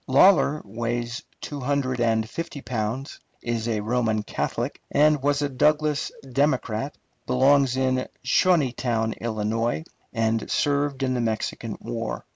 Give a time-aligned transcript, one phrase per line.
[0.07, 6.11] Lawler weighs two hundred and fifty pounds, is a Roman Catholic, and was a Douglas
[6.33, 12.25] Democrat, belongs in Shawneetown, Ill., and served in the Mexican War.